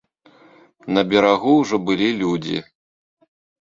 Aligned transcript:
На 0.95 1.05
берагу 1.13 1.53
ўжо 1.61 1.83
былі 1.91 2.09
людзі. 2.25 2.59